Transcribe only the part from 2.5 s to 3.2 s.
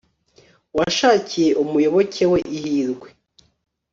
ihirwe